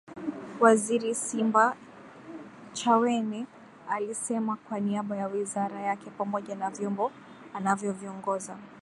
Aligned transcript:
Waziri 0.59 1.15
Simbachawene 1.15 3.45
alisema 3.89 4.55
kwa 4.55 4.79
niaba 4.79 5.17
ya 5.17 5.27
Wizara 5.27 5.79
yake 5.81 6.09
pamoja 6.09 6.55
na 6.55 6.69
vyombo 6.69 7.11
anavyoviongoza 7.53 8.57